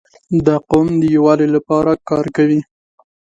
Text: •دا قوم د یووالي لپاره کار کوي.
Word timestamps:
•دا 0.45 0.55
قوم 0.69 0.87
د 1.01 1.03
یووالي 1.15 1.47
لپاره 1.55 1.91
کار 2.09 2.25
کوي. 2.35 2.61